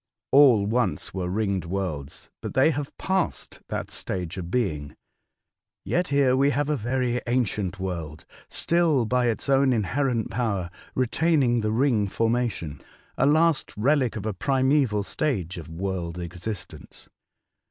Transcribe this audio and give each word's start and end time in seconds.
All 0.31 0.65
once 0.65 1.13
were 1.13 1.29
ringed 1.29 1.65
worlds, 1.65 2.31
but 2.41 2.55
they 2.55 2.71
have 2.71 2.97
passed 2.97 3.59
that 3.67 3.91
stage 3.91 4.35
of 4.39 4.49
being. 4.49 4.95
Yet 5.85 6.07
here 6.07 6.35
we 6.35 6.49
have 6.49 6.69
a 6.69 6.75
very 6.75 7.21
ancient 7.27 7.79
world 7.79 8.25
still 8.49 9.05
by 9.05 9.27
its 9.27 9.47
own 9.47 9.71
inherent 9.71 10.31
power 10.31 10.71
retaining 10.95 11.61
the 11.61 11.71
ring 11.71 12.07
formation,— 12.07 12.81
a 13.15 13.27
last 13.27 13.77
relic 13.77 14.15
of 14.15 14.25
a 14.25 14.33
primaeval 14.33 15.03
stage 15.03 15.59
of 15.59 15.69
world 15.69 16.17
existence." 16.17 17.07